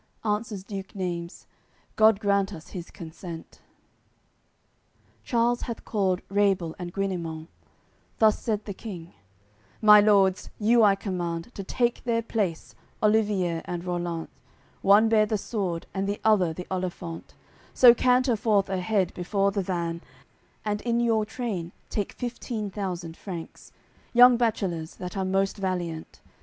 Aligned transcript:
Answers 0.25 0.63
Duke 0.63 0.95
Neimes: 0.95 1.45
"God 1.95 2.19
grant 2.19 2.53
us 2.53 2.69
his 2.69 2.89
consent!" 2.89 3.61
AOI. 3.61 3.61
CCXVII 3.61 5.23
Charles 5.25 5.61
hath 5.61 5.85
called 5.85 6.21
Rabel 6.27 6.75
and 6.79 6.91
Guineman; 6.91 7.49
Thus 8.17 8.39
said 8.39 8.65
the 8.65 8.73
King: 8.73 9.13
"My 9.79 9.99
lords, 10.01 10.49
you 10.57 10.81
I 10.81 10.95
command 10.95 11.53
To 11.53 11.63
take 11.63 12.03
their 12.03 12.23
place, 12.23 12.73
Olivier 13.03 13.61
and 13.65 13.83
Rollant, 13.83 14.29
One 14.81 15.07
bear 15.07 15.27
the 15.27 15.37
sword 15.37 15.85
and 15.93 16.09
the 16.09 16.19
other 16.25 16.51
the 16.51 16.65
olifant; 16.71 17.35
So 17.75 17.93
canter 17.93 18.35
forth 18.35 18.69
ahead, 18.69 19.13
before 19.13 19.51
the 19.51 19.61
van, 19.61 20.01
And 20.65 20.81
in 20.81 20.99
your 20.99 21.27
train 21.27 21.73
take 21.91 22.13
fifteen 22.13 22.71
thousand 22.71 23.15
Franks, 23.15 23.71
Young 24.13 24.35
bachelors, 24.35 24.95
that 24.95 25.15
are 25.15 25.25
most 25.25 25.57
valiant. 25.57 26.21